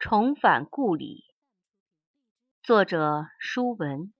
[0.00, 1.26] 重返故里，
[2.62, 4.14] 作者舒文。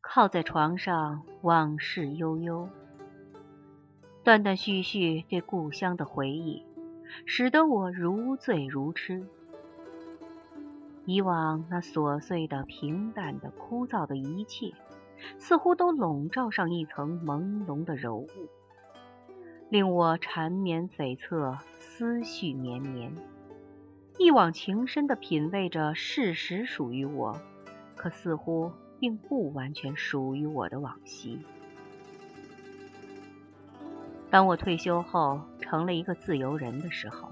[0.00, 2.68] 靠在床上，往事悠悠，
[4.24, 6.66] 断断续续对故乡的回忆，
[7.24, 9.24] 使得我如醉如痴。
[11.04, 14.74] 以往那琐碎的、平淡的、枯燥的一切，
[15.38, 18.28] 似乎都笼罩上一层朦胧的柔雾，
[19.68, 21.58] 令我缠绵悱恻。
[21.98, 23.10] 思绪绵绵，
[24.18, 27.40] 一往情深地品味着事实属于我，
[27.94, 31.38] 可似乎并不完全属于我的往昔。
[34.28, 37.30] 当我退休后成了一个自由人的时候，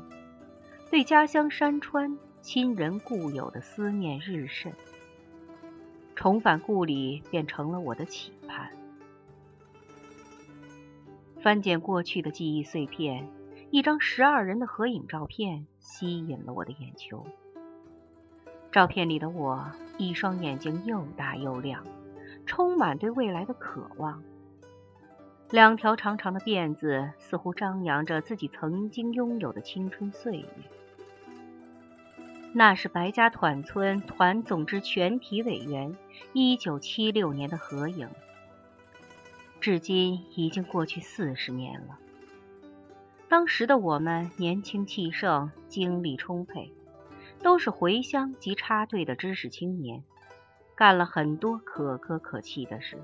[0.90, 4.72] 对家乡山川、亲人故友的思念日甚，
[6.14, 8.32] 重返故里便成了我的期
[11.44, 13.28] 翻检过去的记忆碎片。
[13.70, 17.26] 一张十二人的合影照片吸引了我的眼球。
[18.72, 21.84] 照片里的我，一双眼睛又大又亮，
[22.46, 24.22] 充满对未来的渴望。
[25.50, 30.48] 两条长长的辫子似乎张扬着自己曾经拥有的青春岁月。
[32.54, 35.94] 那是白家团村团总支全体委员
[36.32, 38.08] 一九七六年的合影，
[39.64, 41.98] 至今已经过去四十年了。
[43.30, 46.70] 当时的我们年轻气盛，精力充沛，
[47.42, 50.04] 都是回乡及插队的知识青年，
[50.76, 52.98] 干了很多可歌可泣的事。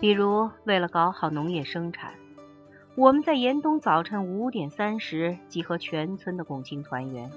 [0.00, 2.14] 比如，为了搞好农业生产，
[2.94, 7.30] 我们在严冬早晨五点三十集合全村的共青团员，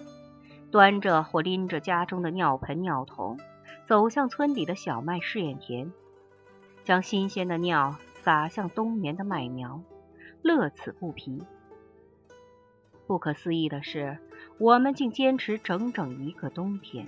[0.71, 3.37] 端着或拎着家中的尿盆尿桶，
[3.85, 5.91] 走向村里的小麦试验田，
[6.89, 9.83] 将新鲜的尿撒向冬眠的麦苗。
[10.41, 11.43] 乐此不疲。
[13.05, 14.17] 不可思议的是，
[14.57, 17.05] 我们竟坚持整整一个冬天。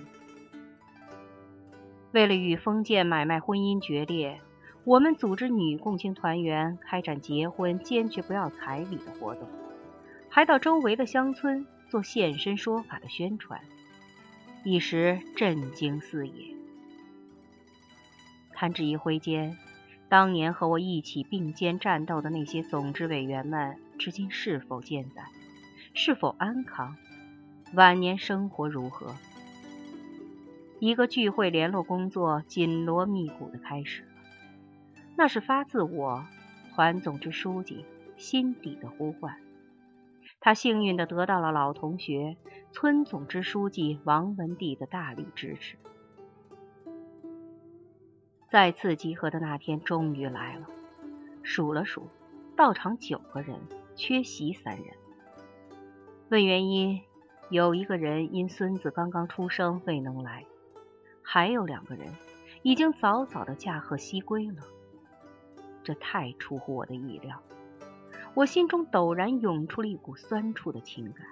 [2.12, 4.40] 为了与封建买卖婚姻决裂，
[4.84, 9.48] 我们组织女共青团员开展结婚坚决不要彩礼的活动，
[10.28, 13.60] 还到周围的乡村做现身说法的宣传，
[14.62, 16.54] 一时震惊四野。
[18.52, 19.58] 弹指一挥间。
[20.12, 25.22] 当年和我一起并肩战斗的那些总支委员们，至今是否健在？
[25.94, 26.98] 是否安康？
[27.72, 29.16] 晚年生活如何？
[30.80, 34.08] 一个聚会联络工作紧锣密鼓的开始了。
[35.16, 36.26] 那是发自我
[36.74, 37.86] 团总支书记
[38.18, 39.38] 心底的呼唤。
[40.40, 42.36] 他幸运地得到了老同学
[42.70, 45.78] 村总支书记王文帝的大力支持。
[48.52, 50.66] 再次集合的那天终于来了，
[51.42, 52.10] 数了数，
[52.54, 53.58] 到场九个人，
[53.96, 54.88] 缺席三人。
[56.28, 57.00] 问原因，
[57.48, 60.44] 有一个人因孙子刚刚出生未能来，
[61.22, 62.12] 还有两个人
[62.60, 64.62] 已经早早的驾鹤西归了。
[65.82, 67.42] 这太出乎我的意料，
[68.34, 71.26] 我心中陡然涌出了一股酸楚的情感。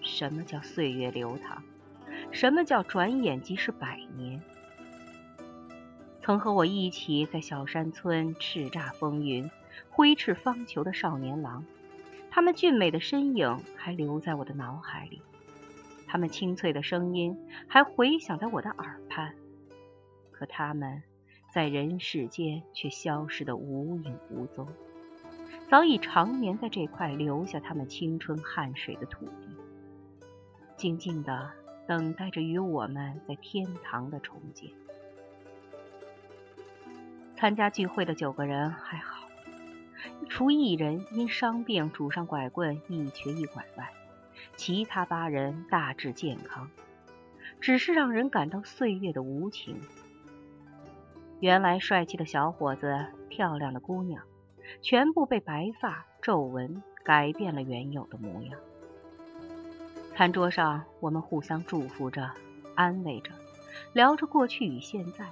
[0.00, 1.62] 什么叫岁月流淌？
[2.30, 4.40] 什么叫转眼即是百年？
[6.22, 9.50] 曾和我一起在小山村叱咤风云、
[9.90, 11.64] 挥斥方遒的少年郎，
[12.30, 15.20] 他们俊美的身影还留在我的脑海里，
[16.06, 19.34] 他们清脆的声音还回响在我的耳畔。
[20.30, 21.02] 可他们
[21.52, 24.68] 在人世间却消失得无影无踪，
[25.68, 29.56] 早已长眠在这块留下他们青春汗水的土地，
[30.76, 31.50] 静静地
[31.88, 34.70] 等待着与我们在天堂的重见。
[37.42, 39.26] 参加聚会的九个人还好，
[40.28, 43.92] 除一人因伤病拄上拐棍一瘸一拐外，
[44.54, 46.70] 其他八人大致健康，
[47.60, 49.80] 只是让人感到岁月的无情。
[51.40, 54.22] 原来帅气的小伙子、漂亮的姑娘，
[54.80, 58.56] 全部被白发皱纹改变了原有的模样。
[60.14, 62.30] 餐桌上，我们互相祝福着，
[62.76, 63.32] 安慰着，
[63.92, 65.26] 聊着过去与现在。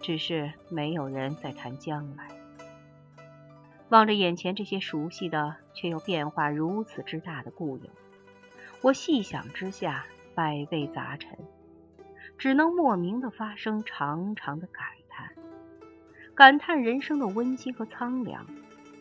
[0.00, 2.28] 只是没有人在谈将来。
[3.90, 7.90] 望着眼前这些熟悉的却又变化如此之大的故友，
[8.82, 10.04] 我细想之下，
[10.34, 11.38] 百味杂陈，
[12.36, 15.32] 只能莫名的发生长长的感叹，
[16.34, 18.46] 感叹人生的温馨和苍凉，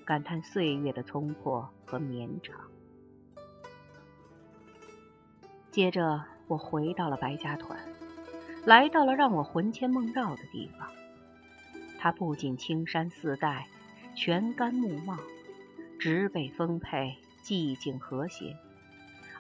[0.06, 2.56] 感叹岁月的匆迫和绵长。
[5.70, 7.78] 接着，我回到了白家团。
[8.68, 10.90] 来到了让我魂牵梦绕的地方。
[11.98, 13.66] 它不仅青山四带，
[14.14, 15.18] 全干木茂，
[15.98, 18.58] 植被丰沛，寂静和谐，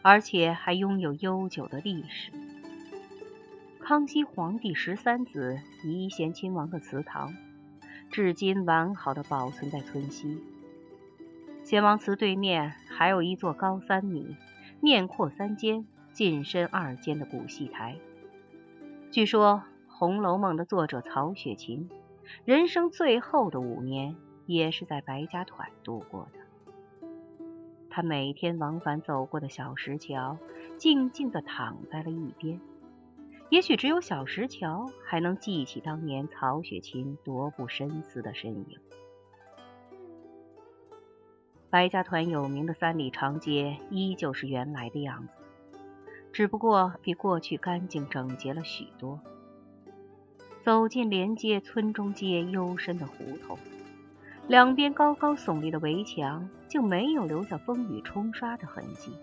[0.01, 2.31] 而且还拥有悠久的历史。
[3.81, 7.35] 康熙皇帝十三子宜贤亲王的祠堂，
[8.09, 10.41] 至今完好的保存在村西。
[11.65, 14.37] 贤王祠对面还有一座高三米、
[14.79, 17.97] 面阔三间、进深二间的古戏台。
[19.17, 21.89] 据说《红楼梦》的作者曹雪芹，
[22.45, 24.15] 人生最后的五年
[24.45, 27.07] 也是在白家团度过的。
[27.89, 30.37] 他每天往返走过的小石桥，
[30.77, 32.61] 静静地躺在了一边。
[33.49, 38.79] 也许只有小石桥还能记起当年曹雪芹踱步深思的身影。
[41.71, 45.36] 白家团有名的三里长街依旧是原来的样子，
[46.37, 49.19] 只不过比过去干净整洁了许多。
[50.63, 53.57] 走进连接村中街幽深的胡同，
[54.47, 59.13] 两边高高耸立的围墙就没有留下风雨冲刷的痕迹，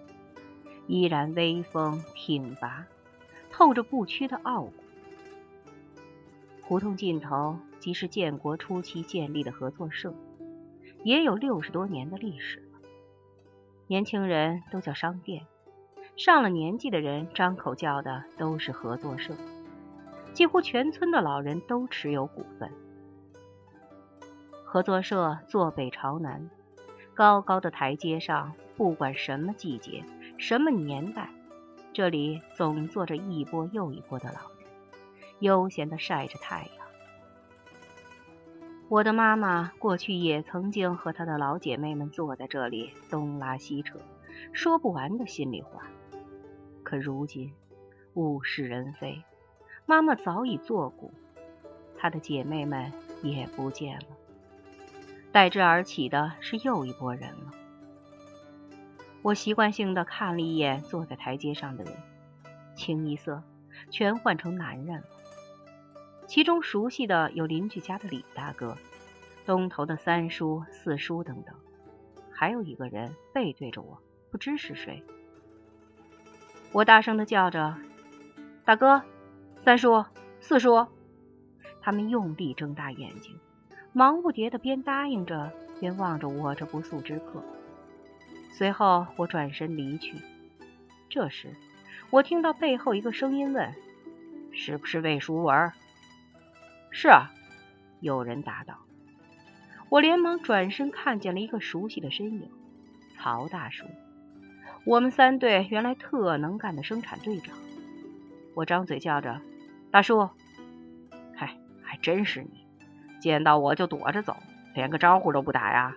[0.89, 2.85] 依然威风挺拔。
[3.49, 4.73] 透着不屈的傲骨。
[6.63, 10.13] 胡同尽头即是建国初期建立的合作社，
[11.05, 12.81] 也有六十多年的历史了。
[13.87, 15.47] 年轻人都叫商店，
[16.17, 19.35] 上了年纪的人张口叫的都是合作社。
[20.33, 22.71] 几乎全村的老人都持有股份。
[24.65, 26.51] 合作社坐北朝南，
[27.15, 30.05] 高高的台阶上，不管什么季节、
[30.37, 31.31] 什么年代。
[31.93, 34.69] 这里总坐着一波又一波的老人，
[35.39, 36.87] 悠闲地晒着太阳。
[38.89, 44.01] 我的妈妈过去也曾经和她的老姐妹们坐在这里东拉西扯，
[44.53, 45.87] 说不完的心里话。
[46.83, 47.53] 可如今
[48.15, 49.23] 物是人非，
[49.87, 51.13] 妈妈早已作古，
[51.97, 52.93] 她的姐妹们
[53.23, 54.07] 也不见了，
[55.33, 57.53] 代之而起的是又一波人了。
[59.23, 61.95] 我习惯性的看了一眼坐在台阶上的人，
[62.77, 63.43] 清一色
[63.91, 65.07] 全换成男人了。
[66.27, 68.77] 其中熟悉的有邻居家的李大哥，
[69.47, 71.55] 东头的三叔、四叔等等，
[72.31, 73.99] 还有一个人背对着我，
[74.35, 75.01] 不知是谁。
[76.73, 77.77] 我大声的叫着
[78.67, 79.01] ：“大哥，
[79.65, 80.05] 三叔，
[80.41, 80.89] 四叔！”
[81.81, 83.39] 他们用力睁大眼睛，
[83.93, 87.45] 忙不迭的边答应着，边望着我这不速之客。
[88.51, 90.17] 随后我转身离去。
[91.09, 91.55] 这时，
[92.11, 93.73] 我听到背后一个声音问
[94.51, 95.71] ：“是不是魏淑文
[96.91, 97.31] ？”“是啊。”
[98.03, 98.81] 有人答道。
[99.91, 102.51] 我连忙转身，看见了一个熟悉的身影——
[103.15, 103.85] 曹大叔，
[104.87, 107.57] 我们三队原来特能干的生产队长。
[108.55, 109.41] 我张嘴叫着
[109.91, 110.29] ：“大叔
[111.35, 112.67] ！”“嗨，还真是你！
[113.19, 114.37] 见到我就躲着走，
[114.75, 115.97] 连个招呼都不打呀？”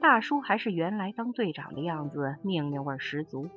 [0.00, 3.48] 大叔还是原来当队长的样子，命令味十足。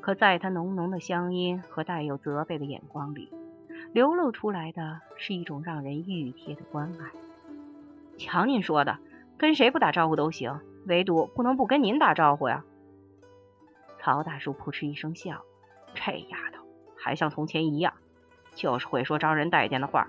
[0.00, 3.30] 可在他浓浓的乡音和带有责备的眼光里，
[3.92, 7.06] 流露出来的是一种让人欲贴的关爱。
[8.18, 8.98] 瞧您说的，
[9.38, 12.64] 跟谁不打招呼都行，唯独不能不跟您打招呼呀。
[14.06, 15.42] 曹大叔扑哧一声笑
[15.92, 16.64] ：“这丫头
[16.96, 17.92] 还像从前一样，
[18.54, 20.06] 就是会说招人待见的话。”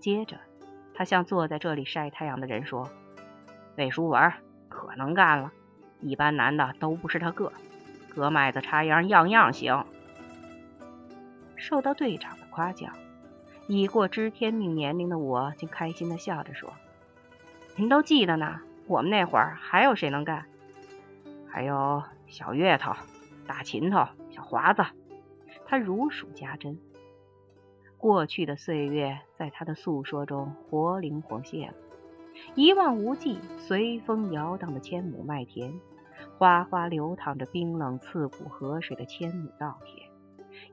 [0.00, 0.38] 接着，
[0.94, 2.88] 他向坐在这里晒太阳的人说。
[3.76, 4.32] 魏书文
[4.70, 5.52] 可能干了，
[6.00, 7.52] 一般男的都不是他个，
[8.14, 9.84] 割麦子、插秧样样行。
[11.56, 12.94] 受到队长的夸奖，
[13.66, 16.72] 已过知天命年龄的我竟开心的笑着说
[17.76, 20.46] ：“您都记得呢，我们那会儿还有谁能干？
[21.46, 22.02] 还有
[22.34, 22.94] 小月头、
[23.46, 24.84] 大琴头、小华子。”
[25.66, 26.80] 他如数家珍，
[27.96, 31.74] 过去的岁月在他的诉说中活灵活现了。
[32.56, 35.80] 一望无际、随风摇荡的千亩麦田，
[36.36, 40.10] 哗哗流淌着冰冷刺骨河水的千亩稻田，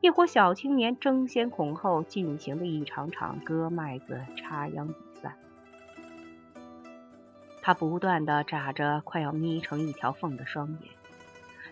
[0.01, 5.37] 一伙小青年争先恐后进行的一场场割麦子、插秧比赛。
[7.61, 10.91] 他不断地眨着快要眯成一条缝的双眼，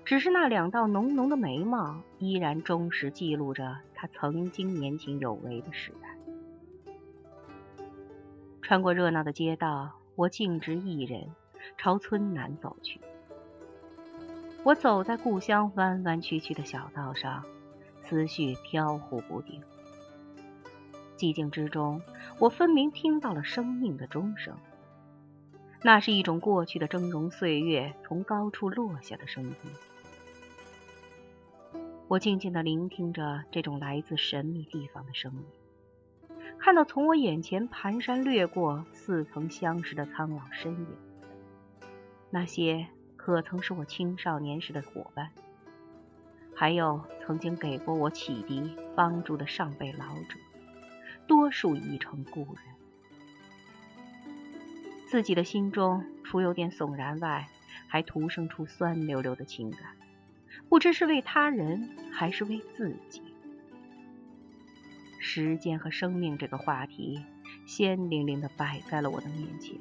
[0.10, 6.10] 只是那两道浓浓的眉毛依然忠实记录着他曾经年轻有为的时代。
[8.60, 11.30] 穿过热闹的街道，我径直一人
[11.78, 13.00] 朝村南走去。
[14.64, 17.46] 我走在故乡弯弯曲曲的小道上，
[18.02, 19.62] 思绪飘忽不定。
[21.18, 22.02] 寂静之中，
[22.40, 24.58] 我分明听到了生命的钟声。
[25.84, 29.56] 那是一种过去的峥嵘岁月从高处落下的声音。
[32.10, 35.46] 我静静地聆听着这种来自神秘地方的声音。
[36.58, 40.88] 看到从我眼前蹒跚掠过似曾相识的苍老身影，
[42.32, 45.30] 那些可曾是我青少年时的伙伴？
[46.56, 50.40] 还有曾经给过我启迪、帮助的上辈老者，
[51.28, 52.64] 多数已成故人。
[55.08, 57.48] 自己的心中除有点悚然外，
[57.88, 59.96] 还徒生出酸溜溜的情感，
[60.70, 63.22] 不知是为他人还是为自己。
[65.20, 67.26] 时间和生命这个话题，
[67.66, 69.76] 鲜灵灵的摆在了我的面前，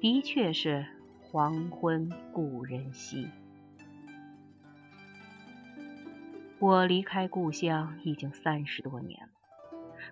[0.00, 0.84] 的确是。
[1.24, 3.26] 黄昏故人稀，
[6.58, 9.32] 我离开故乡已经三十多年了，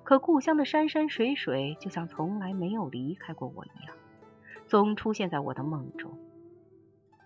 [0.03, 3.95] 可故乡的山山水水就像从来没有离开过我一样，
[4.67, 6.19] 总出现在我的梦中。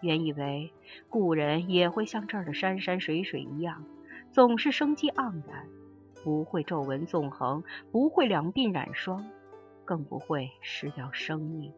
[0.04, 0.72] 原以为
[1.08, 3.84] 故人也会像这儿的山山水水一样，
[4.30, 5.66] 总是生机盎然，
[6.22, 9.24] 不会皱纹纵横，不会两鬓染霜，
[9.84, 11.72] 更不会失掉生命。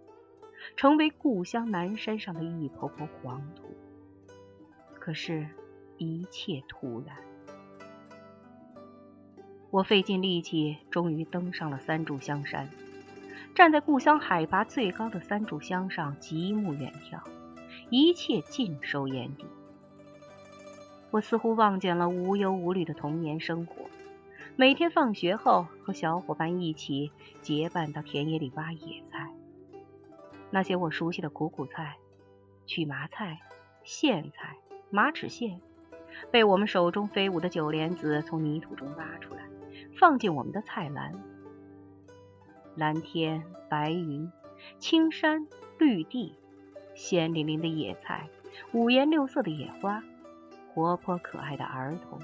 [0.74, 3.76] 成为故乡南山上的一抔抔黄土，
[4.98, 5.46] 可是，
[5.96, 7.16] 一切突然。
[9.70, 12.68] 我费尽力气，终于登上了三炷香山。
[13.54, 17.20] 站在故乡海拔最高的三炷香上，极目远眺，
[17.90, 19.44] 一切尽收眼底。
[21.10, 23.74] 我似乎望见了无忧无虑的童年生活，
[24.56, 29.30] 每天放学后和小伙伴一起结伴到田野里挖野菜。
[30.50, 31.96] 那些我熟悉的苦苦菜、
[32.66, 33.40] 曲麻菜、
[33.84, 34.56] 苋菜、
[34.90, 35.58] 马齿苋，
[36.30, 39.42] 被我们手中飞舞的九莲子从泥土中挖出来，
[39.98, 41.14] 放进我们的菜篮。
[42.74, 44.30] 蓝天、白云、
[44.78, 45.46] 青山、
[45.78, 46.34] 绿地，
[46.96, 48.28] 鲜淋淋的野菜，
[48.72, 50.02] 五颜六色的野花，
[50.74, 52.18] 活泼可爱的儿童，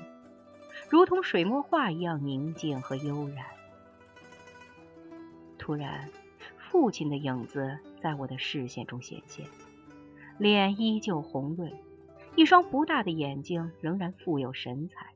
[0.89, 3.47] 如同水墨画一样宁静和悠然。
[5.57, 6.09] 突然。
[6.71, 9.47] 父亲的影子在我的视线中显现，
[10.39, 11.71] 脸依旧红润，
[12.35, 15.09] 一双不大的眼睛仍然富有神采，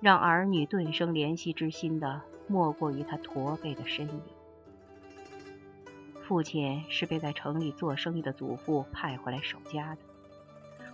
[0.00, 4.20] 让儿女顿生怜惜之心的莫过于他驼背的身影。
[6.30, 10.00] 父亲是被在城里做生意的祖父派回来守家的，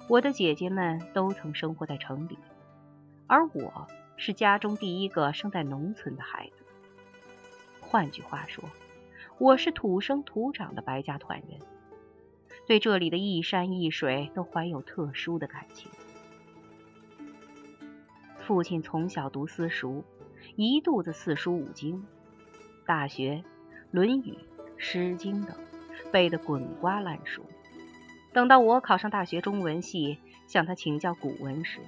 [0.09, 2.38] 我的姐姐们都曾生活在城里，
[3.26, 6.64] 而我是家中第一个生在农村的孩子。
[7.83, 8.64] 换句话说。
[9.37, 11.61] 我是土生土长的白家团人，
[12.66, 15.90] 对这里的一山一水都怀有特殊的感情。
[18.38, 20.02] 父亲从小读私塾，
[20.57, 22.07] 一肚子四书五经，
[22.87, 23.45] 大学
[23.90, 24.33] 《论语》
[24.76, 25.56] 《诗经》等
[26.12, 27.45] 背得滚瓜烂熟。
[28.33, 31.80] 等到我考上大学中文系，向他请教古文时，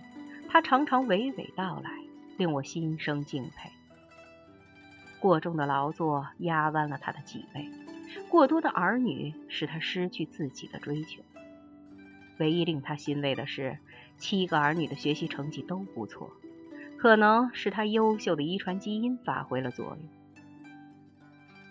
[0.48, 1.90] 他常常娓娓道来，
[2.36, 3.70] 令我心生敬佩。
[5.20, 7.68] 过重的劳作压弯了他的脊背，
[8.28, 11.22] 过多的儿女使他失去自己的追求。
[12.38, 13.78] 唯一令他欣慰的是，
[14.16, 16.30] 七个儿女的学习成绩都不错，
[16.96, 19.98] 可能是他优秀的遗传基因发挥了作用。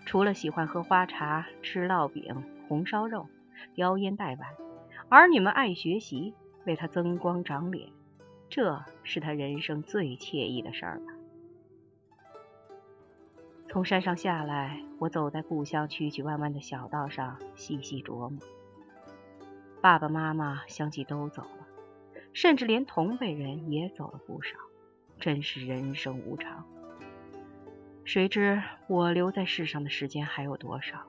[0.08, 3.28] 除了喜欢喝花茶、吃烙饼、红烧肉、
[3.74, 4.48] 叼烟带碗，
[5.10, 6.32] 儿女们爱学习，
[6.64, 7.90] 为他增光长脸，
[8.48, 11.12] 这是他人生最惬意的事儿吧。
[13.68, 18.38] 从山上下来，我走在故乡曲曲弯弯的小道上，细细琢磨。
[19.82, 21.66] 爸爸妈妈相继都走了，
[22.32, 24.56] 甚至连同辈人也走了不少，
[25.20, 26.64] 真是人生无常。
[28.08, 31.04] 谁知我留在世上的时间还有多少？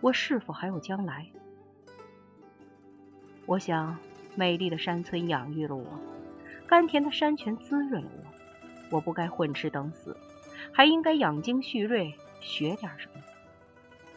[0.00, 1.30] 我是否还有将来？
[3.46, 3.96] 我想，
[4.34, 5.86] 美丽的山村养育了我，
[6.66, 8.10] 甘甜的山泉滋润了
[8.90, 10.16] 我，我不该混吃等死。
[10.72, 13.22] 还应该养精蓄锐，学点什么，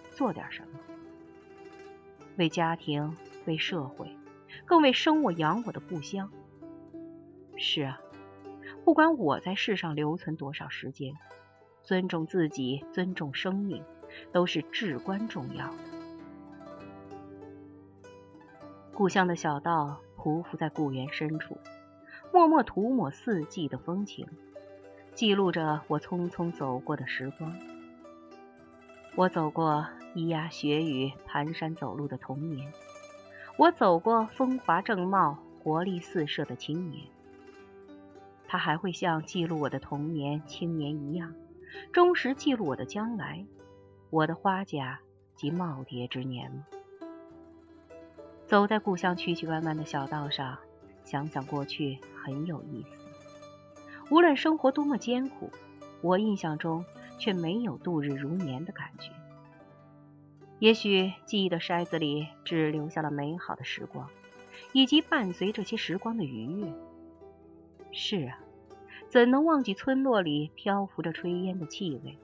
[0.09, 0.79] 做点什么，
[2.37, 3.15] 为家庭，
[3.45, 4.09] 为社会，
[4.65, 6.31] 更为生我养我的故乡。
[7.57, 8.01] 是啊，
[8.83, 11.13] 不管我在世上留存多少时间，
[11.85, 13.83] 尊重自己，尊重生命，
[14.31, 15.77] 都是至关重要的。
[18.91, 21.57] 故乡的小道匍匐在故园深处，
[22.33, 24.27] 默默涂抹四季的风情。
[25.13, 27.55] 记录着我匆匆走过的时光。
[29.15, 32.73] 我走过咿呀学语、蹒跚走路的童年，
[33.57, 37.05] 我走过风华正茂、活力四射的青年。
[38.47, 41.33] 它还会像记录我的童年、青年一样，
[41.91, 43.45] 忠实记录我的将来，
[44.09, 44.99] 我的花甲
[45.35, 46.65] 及耄耋之年吗？
[48.45, 50.57] 走在故乡曲曲弯弯的小道上，
[51.03, 53.05] 想想过去，很有意思。
[54.11, 55.49] 无论生活多么艰苦，
[56.01, 56.85] 我印象中
[57.17, 59.11] 却没有度日如年的感觉。
[60.59, 64.09] 也许记忆的筛子里只留下了美好的时光，
[64.73, 66.73] 以及伴随这些时光的愉悦。
[67.91, 68.39] 是啊，
[69.09, 72.17] 怎能忘记村落里漂浮着炊烟的气味，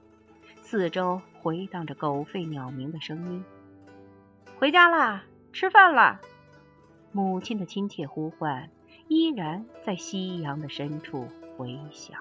[0.62, 3.44] 四周回荡着狗吠鸟鸣的声音。
[4.58, 6.20] 回家啦，吃饭啦！
[7.12, 8.70] 母亲的亲切呼唤
[9.08, 12.18] 依然在夕阳的深处回响。